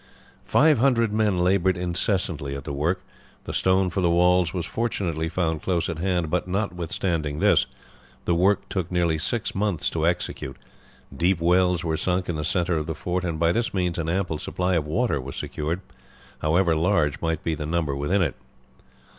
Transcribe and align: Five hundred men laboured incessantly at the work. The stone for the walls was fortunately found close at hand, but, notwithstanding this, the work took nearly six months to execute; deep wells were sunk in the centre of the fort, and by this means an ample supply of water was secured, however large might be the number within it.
Five 0.47 0.79
hundred 0.79 1.13
men 1.13 1.37
laboured 1.37 1.77
incessantly 1.77 2.55
at 2.55 2.63
the 2.63 2.73
work. 2.73 3.03
The 3.43 3.53
stone 3.53 3.91
for 3.91 4.01
the 4.01 4.09
walls 4.09 4.51
was 4.51 4.65
fortunately 4.65 5.29
found 5.29 5.61
close 5.61 5.87
at 5.89 5.99
hand, 5.99 6.31
but, 6.31 6.47
notwithstanding 6.47 7.37
this, 7.37 7.67
the 8.25 8.33
work 8.33 8.67
took 8.67 8.91
nearly 8.91 9.19
six 9.19 9.53
months 9.53 9.91
to 9.91 10.07
execute; 10.07 10.57
deep 11.15 11.39
wells 11.39 11.83
were 11.83 11.97
sunk 11.97 12.29
in 12.29 12.35
the 12.35 12.43
centre 12.43 12.77
of 12.79 12.87
the 12.87 12.95
fort, 12.95 13.23
and 13.23 13.39
by 13.39 13.51
this 13.51 13.75
means 13.75 13.99
an 13.99 14.09
ample 14.09 14.39
supply 14.39 14.73
of 14.73 14.87
water 14.87 15.21
was 15.21 15.35
secured, 15.35 15.81
however 16.39 16.75
large 16.75 17.21
might 17.21 17.43
be 17.43 17.53
the 17.53 17.67
number 17.67 17.95
within 17.95 18.23
it. 18.23 18.33